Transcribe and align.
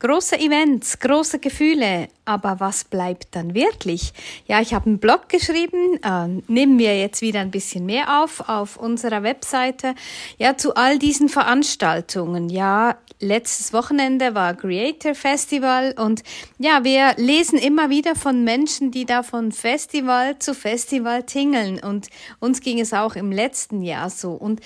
Große 0.00 0.40
Events, 0.40 0.98
große 0.98 1.40
Gefühle, 1.40 2.08
aber 2.24 2.58
was 2.58 2.84
bleibt 2.84 3.36
dann 3.36 3.52
wirklich? 3.52 4.14
Ja, 4.46 4.62
ich 4.62 4.72
habe 4.72 4.86
einen 4.86 4.98
Blog 4.98 5.28
geschrieben, 5.28 6.02
äh, 6.02 6.26
nehmen 6.50 6.78
wir 6.78 6.98
jetzt 6.98 7.20
wieder 7.20 7.40
ein 7.40 7.50
bisschen 7.50 7.84
mehr 7.84 8.22
auf 8.22 8.48
auf 8.48 8.78
unserer 8.78 9.22
Webseite. 9.22 9.94
Ja, 10.38 10.56
zu 10.56 10.74
all 10.74 10.98
diesen 10.98 11.28
Veranstaltungen. 11.28 12.48
Ja, 12.48 12.96
letztes 13.20 13.74
Wochenende 13.74 14.34
war 14.34 14.54
Creator 14.54 15.14
Festival 15.14 15.94
und 15.98 16.22
ja, 16.56 16.82
wir 16.82 17.12
lesen 17.18 17.58
immer 17.58 17.90
wieder 17.90 18.16
von 18.16 18.42
Menschen, 18.42 18.90
die 18.90 19.04
da 19.04 19.22
von 19.22 19.52
Festival 19.52 20.38
zu 20.38 20.54
Festival 20.54 21.24
tingeln 21.24 21.78
und 21.78 22.08
uns 22.38 22.62
ging 22.62 22.80
es 22.80 22.94
auch 22.94 23.16
im 23.16 23.32
letzten 23.32 23.82
Jahr 23.82 24.08
so 24.08 24.30
und 24.30 24.62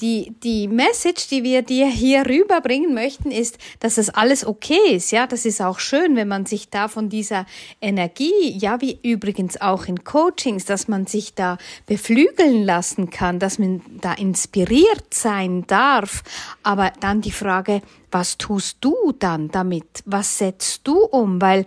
die, 0.00 0.32
die 0.44 0.68
Message, 0.68 1.28
die 1.28 1.42
wir 1.42 1.62
dir 1.62 1.86
hier 1.86 2.26
rüberbringen 2.26 2.94
möchten, 2.94 3.30
ist, 3.30 3.58
dass 3.80 3.98
es 3.98 4.10
alles 4.10 4.46
okay 4.46 4.94
ist. 4.94 5.10
Ja, 5.10 5.26
das 5.26 5.44
ist 5.44 5.60
auch 5.60 5.80
schön, 5.80 6.14
wenn 6.14 6.28
man 6.28 6.46
sich 6.46 6.70
da 6.70 6.88
von 6.88 7.08
dieser 7.08 7.46
Energie, 7.80 8.56
ja, 8.58 8.80
wie 8.80 8.98
übrigens 9.02 9.60
auch 9.60 9.86
in 9.86 10.04
Coachings, 10.04 10.64
dass 10.64 10.86
man 10.86 11.06
sich 11.06 11.34
da 11.34 11.58
beflügeln 11.86 12.62
lassen 12.64 13.10
kann, 13.10 13.38
dass 13.38 13.58
man 13.58 13.82
da 14.00 14.14
inspiriert 14.14 15.12
sein 15.12 15.66
darf. 15.66 16.22
Aber 16.62 16.92
dann 17.00 17.20
die 17.20 17.32
Frage, 17.32 17.82
was 18.10 18.38
tust 18.38 18.78
du 18.80 19.12
dann 19.18 19.48
damit? 19.50 20.02
Was 20.04 20.38
setzt 20.38 20.86
du 20.86 20.98
um? 21.02 21.42
Weil 21.42 21.64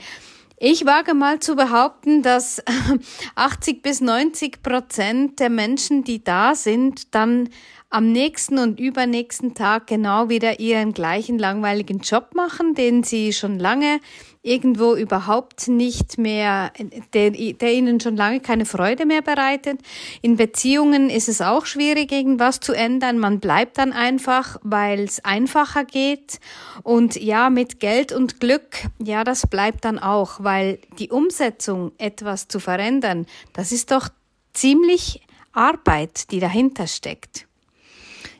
ich 0.63 0.85
wage 0.85 1.15
mal 1.15 1.39
zu 1.39 1.55
behaupten, 1.55 2.21
dass 2.21 2.63
80 3.35 3.81
bis 3.81 3.99
90 3.99 4.61
Prozent 4.61 5.39
der 5.39 5.49
Menschen, 5.49 6.03
die 6.03 6.23
da 6.23 6.53
sind, 6.53 7.15
dann 7.15 7.49
am 7.91 8.11
nächsten 8.13 8.57
und 8.57 8.79
übernächsten 8.79 9.53
Tag 9.53 9.85
genau 9.87 10.29
wieder 10.29 10.61
ihren 10.61 10.93
gleichen 10.93 11.37
langweiligen 11.37 11.99
Job 11.99 12.29
machen, 12.33 12.73
den 12.73 13.03
sie 13.03 13.33
schon 13.33 13.59
lange 13.59 13.99
irgendwo 14.41 14.95
überhaupt 14.95 15.67
nicht 15.67 16.17
mehr, 16.17 16.71
der, 17.13 17.31
der 17.31 17.73
ihnen 17.73 17.99
schon 17.99 18.15
lange 18.15 18.39
keine 18.39 18.65
Freude 18.65 19.05
mehr 19.05 19.21
bereitet. 19.21 19.81
In 20.21 20.37
Beziehungen 20.37 21.09
ist 21.09 21.27
es 21.27 21.41
auch 21.41 21.65
schwierig, 21.65 22.13
irgendwas 22.13 22.61
zu 22.61 22.71
ändern. 22.71 23.19
Man 23.19 23.41
bleibt 23.41 23.77
dann 23.77 23.91
einfach, 23.91 24.57
weil 24.63 25.01
es 25.01 25.23
einfacher 25.25 25.83
geht. 25.83 26.39
Und 26.83 27.21
ja, 27.21 27.49
mit 27.49 27.81
Geld 27.81 28.13
und 28.13 28.39
Glück, 28.39 28.87
ja, 28.99 29.25
das 29.25 29.45
bleibt 29.45 29.83
dann 29.83 29.99
auch, 29.99 30.41
weil 30.41 30.79
die 30.97 31.09
Umsetzung, 31.09 31.91
etwas 31.97 32.47
zu 32.47 32.59
verändern, 32.59 33.27
das 33.53 33.73
ist 33.73 33.91
doch 33.91 34.07
ziemlich 34.53 35.21
Arbeit, 35.51 36.31
die 36.31 36.39
dahinter 36.39 36.87
steckt. 36.87 37.47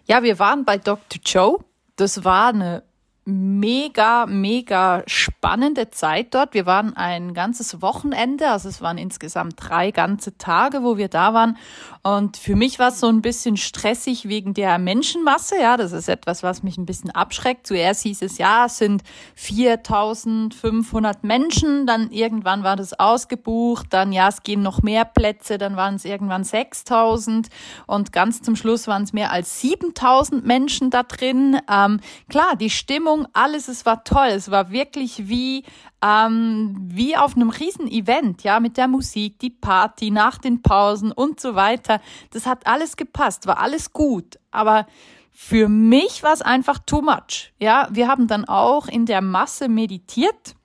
Ja, 0.06 0.24
wir 0.24 0.40
waren 0.40 0.66
bei 0.66 0.78
Dr. 0.78 1.22
Joe. 1.26 1.60
Das 1.96 2.24
war 2.24 2.50
eine 2.50 2.84
mega, 3.26 4.26
mega 4.26 5.04
spannende 5.06 5.92
Zeit 5.92 6.34
dort. 6.34 6.54
Wir 6.54 6.66
waren 6.66 6.96
ein 6.96 7.34
ganzes 7.34 7.82
Wochenende, 7.82 8.50
also 8.50 8.68
es 8.68 8.82
waren 8.82 8.98
insgesamt 8.98 9.56
drei 9.58 9.92
ganze 9.92 10.38
Tage, 10.38 10.84
wo 10.84 10.98
wir 10.98 11.08
da 11.08 11.34
waren. 11.34 11.58
Und 12.04 12.38
für 12.38 12.56
mich 12.56 12.80
war 12.80 12.88
es 12.88 13.00
so 13.00 13.08
ein 13.08 13.22
bisschen 13.22 13.58
stressig 13.58 14.28
wegen 14.28 14.56
der 14.56 14.80
Menschenmasse. 14.80 15.56
Ja, 15.62 15.78
das 15.78 15.92
ist 15.92 16.10
etwas, 16.10 16.42
was 16.42 16.64
mich 16.64 16.78
ein 16.78 16.88
bisschen 16.88 17.12
abschreckt. 17.12 17.68
Zuerst 17.68 18.02
hieß 18.02 18.24
es, 18.24 18.40
ja, 18.40 18.66
es 18.66 18.80
sind 18.80 19.04
4500 19.36 21.24
Menschen. 21.24 21.86
Dann 21.86 22.10
irgendwann 22.10 22.64
war 22.64 22.76
das 22.76 23.00
ausgebucht. 23.00 23.88
Dann, 23.92 24.14
ja, 24.14 24.30
es 24.30 24.42
gehen 24.42 24.64
noch 24.64 24.82
mehr 24.82 25.06
Plätze. 25.06 25.60
Dann 25.60 25.76
waren 25.76 25.94
es 25.94 26.06
irgendwann 26.06 26.44
6000. 26.44 27.50
Und 27.86 28.12
ganz 28.12 28.42
zum 28.42 28.56
Schluss 28.56 28.88
waren 28.88 29.04
es 29.04 29.14
mehr 29.14 29.32
als 29.32 29.62
7000 29.62 30.44
Menschen 30.44 30.90
da 30.90 31.04
drin. 31.04 31.60
Ähm, 31.70 32.00
klar, 32.30 32.56
die 32.56 32.72
Stimmung, 32.72 33.11
alles, 33.34 33.68
es 33.68 33.86
war 33.86 34.04
toll. 34.04 34.28
Es 34.28 34.52
war 34.52 34.72
wirklich 34.72 35.28
wie 35.28 35.64
ähm, 36.02 36.76
wie 36.82 37.16
auf 37.16 37.36
einem 37.36 37.50
riesen 37.50 37.88
Event, 37.88 38.44
ja, 38.44 38.60
mit 38.60 38.78
der 38.78 38.88
Musik, 38.88 39.40
die 39.40 39.52
Party, 39.52 40.10
nach 40.12 40.38
den 40.38 40.62
Pausen 40.62 41.12
und 41.12 41.40
so 41.40 41.56
weiter. 41.56 42.02
Das 42.32 42.46
hat 42.46 42.66
alles 42.66 42.98
gepasst, 42.98 43.48
war 43.48 43.60
alles 43.60 43.94
gut. 43.94 44.40
Aber 44.50 44.88
für 45.32 45.70
mich 45.70 46.24
war 46.24 46.34
es 46.34 46.42
einfach 46.42 46.80
too 46.80 47.02
much. 47.02 47.54
Ja, 47.60 47.88
wir 47.92 48.08
haben 48.08 48.28
dann 48.28 48.46
auch 48.46 48.88
in 48.88 49.06
der 49.06 49.22
Masse 49.22 49.70
meditiert. 49.70 50.56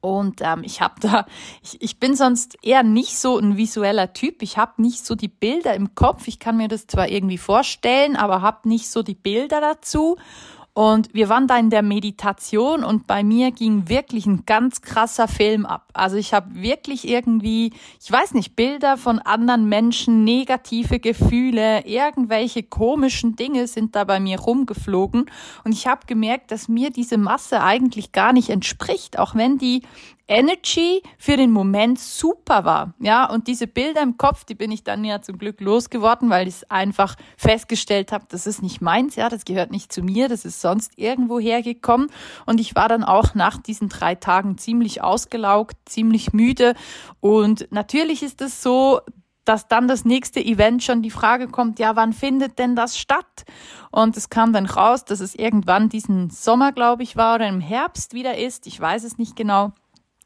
Und 0.00 0.40
ähm, 0.42 0.62
ich 0.62 0.80
habe 0.80 0.94
da, 1.00 1.26
ich, 1.62 1.82
ich 1.82 1.98
bin 1.98 2.14
sonst 2.14 2.56
eher 2.62 2.82
nicht 2.82 3.18
so 3.18 3.38
ein 3.38 3.56
visueller 3.56 4.12
Typ. 4.12 4.42
Ich 4.42 4.56
habe 4.56 4.80
nicht 4.80 5.04
so 5.04 5.14
die 5.14 5.28
Bilder 5.28 5.74
im 5.74 5.94
Kopf. 5.94 6.28
Ich 6.28 6.38
kann 6.38 6.56
mir 6.56 6.68
das 6.68 6.86
zwar 6.86 7.08
irgendwie 7.08 7.38
vorstellen, 7.38 8.16
aber 8.16 8.42
habe 8.42 8.68
nicht 8.68 8.88
so 8.90 9.02
die 9.02 9.16
Bilder 9.16 9.60
dazu. 9.60 10.16
Und 10.78 11.12
wir 11.12 11.28
waren 11.28 11.48
da 11.48 11.58
in 11.58 11.70
der 11.70 11.82
Meditation 11.82 12.84
und 12.84 13.08
bei 13.08 13.24
mir 13.24 13.50
ging 13.50 13.88
wirklich 13.88 14.26
ein 14.26 14.44
ganz 14.46 14.80
krasser 14.80 15.26
Film 15.26 15.66
ab. 15.66 15.88
Also 15.92 16.14
ich 16.14 16.32
habe 16.32 16.54
wirklich 16.54 17.08
irgendwie, 17.08 17.72
ich 18.00 18.12
weiß 18.12 18.34
nicht, 18.34 18.54
Bilder 18.54 18.96
von 18.96 19.18
anderen 19.18 19.68
Menschen, 19.68 20.22
negative 20.22 21.00
Gefühle, 21.00 21.84
irgendwelche 21.84 22.62
komischen 22.62 23.34
Dinge 23.34 23.66
sind 23.66 23.96
da 23.96 24.04
bei 24.04 24.20
mir 24.20 24.38
rumgeflogen. 24.38 25.28
Und 25.64 25.72
ich 25.72 25.88
habe 25.88 26.06
gemerkt, 26.06 26.52
dass 26.52 26.68
mir 26.68 26.90
diese 26.90 27.18
Masse 27.18 27.60
eigentlich 27.60 28.12
gar 28.12 28.32
nicht 28.32 28.48
entspricht, 28.48 29.18
auch 29.18 29.34
wenn 29.34 29.58
die 29.58 29.82
Energy 30.28 31.02
für 31.18 31.36
den 31.36 31.50
Moment 31.50 31.98
super 31.98 32.64
war. 32.64 32.94
Ja, 33.00 33.28
und 33.28 33.48
diese 33.48 33.66
Bilder 33.66 34.02
im 34.02 34.18
Kopf, 34.18 34.44
die 34.44 34.54
bin 34.54 34.70
ich 34.70 34.84
dann 34.84 35.04
ja 35.04 35.22
zum 35.22 35.38
Glück 35.38 35.60
losgeworden, 35.60 36.30
weil 36.30 36.46
ich 36.46 36.70
einfach 36.70 37.16
festgestellt 37.36 38.12
habe, 38.12 38.26
das 38.28 38.46
ist 38.46 38.62
nicht 38.62 38.80
meins, 38.80 39.16
ja, 39.16 39.28
das 39.28 39.44
gehört 39.44 39.70
nicht 39.70 39.92
zu 39.92 40.02
mir, 40.02 40.28
das 40.28 40.44
ist 40.44 40.60
sonst 40.60 40.92
irgendwo 40.96 41.40
hergekommen. 41.40 42.10
Und 42.46 42.60
ich 42.60 42.76
war 42.76 42.88
dann 42.88 43.04
auch 43.04 43.34
nach 43.34 43.56
diesen 43.60 43.88
drei 43.88 44.14
Tagen 44.14 44.58
ziemlich 44.58 45.02
ausgelaugt, 45.02 45.76
ziemlich 45.86 46.32
müde. 46.32 46.74
Und 47.20 47.66
natürlich 47.70 48.22
ist 48.22 48.40
es 48.42 48.62
so, 48.62 49.00
dass 49.48 49.66
dann 49.66 49.88
das 49.88 50.04
nächste 50.04 50.44
Event 50.44 50.82
schon 50.82 51.00
die 51.00 51.10
Frage 51.10 51.48
kommt, 51.48 51.78
ja, 51.78 51.96
wann 51.96 52.12
findet 52.12 52.58
denn 52.58 52.76
das 52.76 52.98
statt? 52.98 53.44
Und 53.90 54.14
es 54.18 54.28
kam 54.28 54.52
dann 54.52 54.66
raus, 54.66 55.06
dass 55.06 55.20
es 55.20 55.34
irgendwann 55.34 55.88
diesen 55.88 56.28
Sommer, 56.28 56.72
glaube 56.72 57.02
ich, 57.02 57.16
war 57.16 57.36
oder 57.36 57.48
im 57.48 57.60
Herbst 57.60 58.12
wieder 58.12 58.36
ist. 58.36 58.66
Ich 58.66 58.78
weiß 58.78 59.04
es 59.04 59.16
nicht 59.16 59.36
genau. 59.36 59.72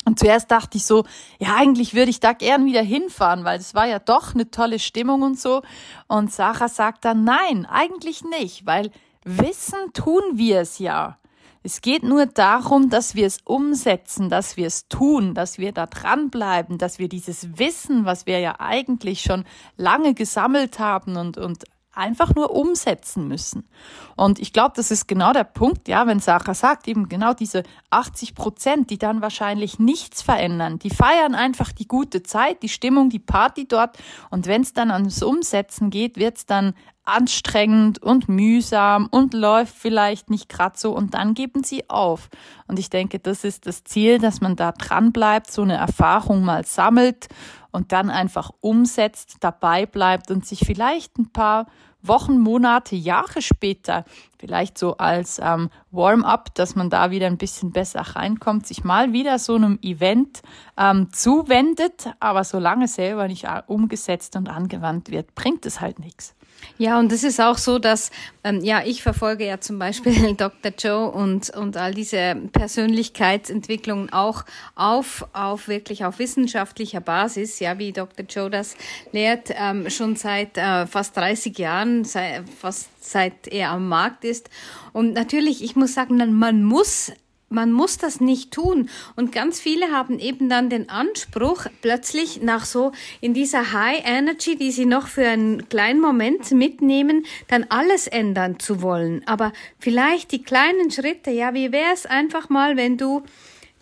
Und 0.04 0.18
zuerst 0.18 0.50
dachte 0.50 0.78
ich 0.78 0.84
so, 0.84 1.04
ja, 1.38 1.54
eigentlich 1.56 1.94
würde 1.94 2.10
ich 2.10 2.20
da 2.20 2.32
gern 2.32 2.66
wieder 2.66 2.82
hinfahren, 2.82 3.44
weil 3.44 3.58
es 3.60 3.74
war 3.74 3.86
ja 3.86 3.98
doch 3.98 4.34
eine 4.34 4.50
tolle 4.50 4.78
Stimmung 4.78 5.22
und 5.22 5.38
so. 5.38 5.62
Und 6.08 6.32
Sarah 6.32 6.68
sagt 6.68 7.04
dann, 7.04 7.24
nein, 7.24 7.66
eigentlich 7.66 8.24
nicht, 8.24 8.66
weil 8.66 8.90
wissen 9.24 9.92
tun 9.92 10.22
wir 10.34 10.60
es 10.60 10.78
ja. 10.78 11.18
Es 11.64 11.80
geht 11.80 12.02
nur 12.02 12.26
darum, 12.26 12.90
dass 12.90 13.14
wir 13.14 13.24
es 13.24 13.38
umsetzen, 13.44 14.28
dass 14.28 14.56
wir 14.56 14.66
es 14.66 14.88
tun, 14.88 15.32
dass 15.32 15.58
wir 15.58 15.70
da 15.70 15.86
dranbleiben, 15.86 16.76
dass 16.76 16.98
wir 16.98 17.08
dieses 17.08 17.56
Wissen, 17.56 18.04
was 18.04 18.26
wir 18.26 18.40
ja 18.40 18.56
eigentlich 18.58 19.20
schon 19.20 19.44
lange 19.76 20.14
gesammelt 20.14 20.80
haben 20.80 21.16
und, 21.16 21.38
und 21.38 21.62
einfach 21.92 22.34
nur 22.34 22.54
umsetzen 22.54 23.28
müssen. 23.28 23.69
Und 24.16 24.38
ich 24.38 24.53
glaube, 24.53 24.72
das 24.76 24.91
ist 24.91 25.08
genau 25.08 25.32
der 25.32 25.44
Punkt, 25.44 25.88
ja, 25.88 26.06
wenn 26.06 26.20
Sarah 26.20 26.54
sagt, 26.54 26.88
eben 26.88 27.08
genau 27.08 27.34
diese 27.34 27.62
80 27.91 28.34
Prozent, 28.34 28.91
die 28.91 28.98
dann 28.98 29.20
wahrscheinlich 29.20 29.78
nichts 29.78 30.22
verändern, 30.22 30.78
die 30.78 30.91
feiern 30.91 31.34
einfach 31.34 31.72
die 31.72 31.88
gute 31.88 32.22
Zeit, 32.22 32.62
die 32.62 32.69
Stimmung, 32.69 33.10
die 33.10 33.19
Party 33.19 33.66
dort. 33.66 33.98
Und 34.31 34.47
wenn 34.47 34.62
es 34.62 34.72
dann 34.72 34.91
ans 34.91 35.22
Umsetzen 35.22 35.91
geht, 35.91 36.16
wird 36.16 36.38
es 36.38 36.47
dann 36.47 36.75
anstrengend 37.04 38.00
und 38.00 38.28
mühsam 38.28 39.08
und 39.10 39.34
läuft 39.34 39.75
vielleicht 39.75 40.31
nicht 40.31 40.48
gerade 40.48 40.78
so 40.78 40.92
und 40.92 41.14
dann 41.14 41.34
geben 41.34 41.64
sie 41.64 41.91
auf. 41.91 42.28
Und 42.69 42.78
ich 42.78 42.91
denke, 42.91 43.19
das 43.19 43.42
ist 43.44 43.66
das 43.66 43.82
Ziel, 43.82 44.19
dass 44.19 44.41
man 44.41 44.54
da 44.54 44.70
dran 44.70 45.10
bleibt, 45.10 45.50
so 45.50 45.62
eine 45.62 45.76
Erfahrung 45.76 46.44
mal 46.44 46.64
sammelt 46.64 47.28
und 47.72 47.93
dann 47.93 48.11
einfach 48.11 48.50
umsetzt, 48.61 49.38
dabei 49.41 49.87
bleibt 49.87 50.31
und 50.31 50.46
sich 50.46 50.61
vielleicht 50.61 51.19
ein 51.19 51.32
paar 51.32 51.67
Wochen, 52.02 52.38
Monate, 52.38 52.96
Jahre 52.96 53.43
später, 53.43 54.05
vielleicht 54.38 54.76
so 54.76 54.96
als 54.96 55.41
ähm, 55.43 55.70
Warm-up, 55.93 56.55
dass 56.55 56.75
man 56.75 56.91
da 56.91 57.11
wieder 57.11 57.29
ein 57.29 57.38
bisschen 57.38 57.73
besser 57.73 58.00
reinkommt, 58.00 58.67
sich 58.67 58.85
mal 58.85 59.12
wieder 59.12 59.38
so 59.38 59.55
einem 59.55 59.79
Event 59.82 60.43
ähm, 60.76 61.12
zuwendet, 61.12 62.11
aber 62.19 62.44
solange 62.44 62.88
selber 62.88 63.29
nicht 63.29 63.44
äh, 63.44 63.62
umgesetzt 63.67 64.37
und 64.37 64.49
angewandt 64.49 65.11
wird, 65.11 65.35
bringt 65.35 65.64
es 65.64 65.81
halt 65.81 66.00
nichts. 66.00 66.35
Ja, 66.78 66.99
und 66.99 67.12
es 67.12 67.22
ist 67.22 67.40
auch 67.40 67.58
so, 67.58 67.78
dass, 67.78 68.10
ähm, 68.44 68.64
ja, 68.64 68.82
ich 68.84 69.02
verfolge 69.02 69.46
ja 69.46 69.60
zum 69.60 69.78
Beispiel 69.78 70.34
Dr. 70.37 70.72
Joe 70.76 71.10
und, 71.10 71.50
und 71.50 71.76
all 71.76 71.94
diese 71.94 72.34
Persönlichkeitsentwicklungen 72.52 74.12
auch 74.12 74.44
auf, 74.75 75.26
auf 75.32 75.69
wirklich 75.69 76.04
auf 76.04 76.19
wissenschaftlicher 76.19 77.00
Basis, 77.00 77.60
ja, 77.60 77.78
wie 77.78 77.93
Dr. 77.93 78.26
Joe 78.26 78.50
das 78.50 78.76
lehrt, 79.12 79.50
ähm, 79.54 79.90
schon 79.90 80.16
seit 80.16 80.58
äh, 80.58 80.87
fast 80.87 81.16
30 81.16 81.56
Jahren, 81.58 82.04
sei, 82.04 82.43
fast 82.60 82.88
seit 83.05 83.48
er 83.48 83.70
am 83.70 83.88
Markt 83.88 84.25
ist. 84.25 84.48
Und 84.93 85.12
natürlich, 85.12 85.62
ich 85.62 85.76
muss 85.76 85.94
sagen, 85.94 86.16
man 86.38 86.64
muss 86.64 87.12
man 87.52 87.72
muss 87.72 87.99
das 87.99 88.20
nicht 88.20 88.52
tun. 88.52 88.88
Und 89.16 89.32
ganz 89.32 89.60
viele 89.60 89.90
haben 89.90 90.19
eben 90.19 90.49
dann 90.49 90.70
den 90.70 90.88
Anspruch, 90.88 91.66
plötzlich 91.81 92.43
nach 92.43 92.64
so 92.64 92.93
in 93.20 93.34
dieser 93.34 93.72
High 93.72 94.02
Energy, 94.04 94.56
die 94.56 94.70
sie 94.70 94.87
noch 94.87 95.06
für 95.06 95.26
einen 95.26 95.69
kleinen 95.69 96.00
Moment 96.00 96.50
mitnehmen, 96.50 97.25
dann 97.49 97.66
alles 97.69 98.06
ändern 98.06 98.58
zu 98.58 98.82
wollen. 98.82 99.22
Aber 99.26 99.52
vielleicht 99.78 100.32
die 100.32 100.43
kleinen 100.43 100.90
Schritte, 100.90 101.31
ja, 101.31 101.54
wie 101.54 101.72
wäre 101.72 101.93
es 101.93 102.06
einfach 102.06 102.49
mal, 102.49 102.76
wenn 102.76 102.96
du 102.96 103.22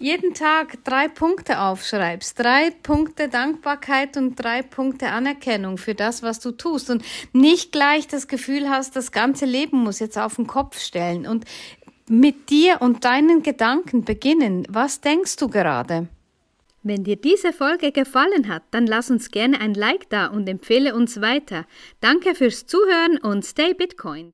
jeden 0.00 0.32
Tag 0.32 0.82
drei 0.82 1.08
Punkte 1.08 1.61
aufschreibst, 1.61 2.38
drei 2.38 2.70
Punkte 2.70 3.28
Dankbarkeit 3.28 4.16
und 4.16 4.34
drei 4.34 4.62
Punkte 4.62 5.08
Anerkennung 5.08 5.76
für 5.76 5.94
das, 5.94 6.23
was 6.23 6.40
du 6.40 6.52
tust 6.52 6.88
und 6.88 7.05
nicht 7.34 7.70
gleich 7.70 8.08
das 8.08 8.26
Gefühl 8.26 8.70
hast, 8.70 8.96
das 8.96 9.12
ganze 9.12 9.44
Leben 9.44 9.84
muss 9.84 9.99
jetzt 9.99 10.16
auf 10.16 10.37
den 10.37 10.46
Kopf 10.46 10.81
stellen 10.81 11.26
und 11.26 11.44
mit 12.11 12.51
dir 12.51 12.83
und 12.83 13.05
deinen 13.05 13.45
Gedanken 13.45 14.05
beginnen. 14.05 14.67
Was 14.69 15.01
denkst 15.01 15.37
du 15.37 15.49
gerade? 15.49 16.09
Wenn 16.83 17.05
dir 17.05 17.15
diese 17.15 17.53
Folge 17.53 17.93
gefallen 17.93 18.49
hat, 18.49 18.65
dann 18.73 18.87
lass 18.87 19.12
uns 19.12 19.31
gerne 19.31 19.61
ein 19.61 19.75
Like 19.75 20.11
da 20.11 20.27
und 20.27 20.49
empfehle 20.49 20.97
uns 20.97 21.21
weiter. 21.21 21.67
Danke 22.01 22.35
fürs 22.35 22.67
Zuhören 22.67 23.19
und 23.19 23.45
stay 23.45 23.75
Bitcoin. 23.75 24.29